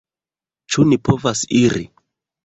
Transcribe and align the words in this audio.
Ĉu 0.75 0.85
ni 0.93 0.97
povas 1.09 1.43
iri? 1.59 1.83